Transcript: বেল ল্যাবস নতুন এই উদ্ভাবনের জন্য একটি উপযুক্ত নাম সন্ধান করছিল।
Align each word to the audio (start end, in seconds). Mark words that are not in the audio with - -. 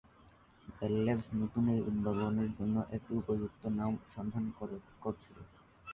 বেল 0.75 0.93
ল্যাবস 1.05 1.27
নতুন 1.41 1.63
এই 1.75 1.81
উদ্ভাবনের 1.89 2.49
জন্য 2.57 2.75
একটি 2.91 3.11
উপযুক্ত 3.21 3.61
নাম 3.79 3.91
সন্ধান 4.13 4.45
করছিল। 5.01 5.37